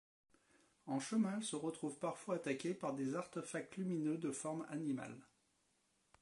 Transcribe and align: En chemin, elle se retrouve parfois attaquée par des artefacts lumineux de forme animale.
En 0.87 0.99
chemin, 0.99 1.35
elle 1.37 1.43
se 1.43 1.55
retrouve 1.55 1.99
parfois 1.99 2.33
attaquée 2.37 2.73
par 2.73 2.95
des 2.95 3.13
artefacts 3.13 3.77
lumineux 3.77 4.17
de 4.17 4.31
forme 4.31 4.65
animale. 4.71 5.15